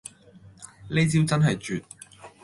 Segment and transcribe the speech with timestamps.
[0.89, 1.83] 呢招真係絕